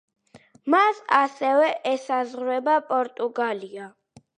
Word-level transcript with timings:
მას 0.75 1.01
ასევე 1.19 1.69
ესაზღვრება 1.93 2.77
პორტუგალია. 2.93 3.97